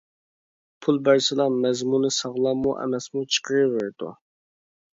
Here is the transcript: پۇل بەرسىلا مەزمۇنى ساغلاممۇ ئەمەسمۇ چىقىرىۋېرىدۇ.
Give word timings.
پۇل 0.85 0.97
بەرسىلا 1.07 1.45
مەزمۇنى 1.67 2.11
ساغلاممۇ 2.21 2.75
ئەمەسمۇ 2.81 3.25
چىقىرىۋېرىدۇ. 3.37 4.13